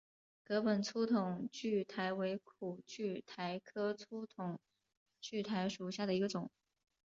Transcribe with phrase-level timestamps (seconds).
[0.43, 4.59] 革叶粗筒苣苔为苦苣苔科粗筒
[5.21, 6.49] 苣苔属下的一个种。